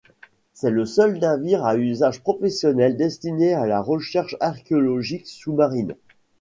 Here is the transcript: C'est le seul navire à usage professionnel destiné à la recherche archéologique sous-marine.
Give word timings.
C'est 0.53 0.71
le 0.71 0.87
seul 0.87 1.19
navire 1.19 1.63
à 1.63 1.75
usage 1.77 2.21
professionnel 2.21 2.97
destiné 2.97 3.53
à 3.53 3.67
la 3.67 3.79
recherche 3.79 4.35
archéologique 4.39 5.27
sous-marine. 5.27 5.93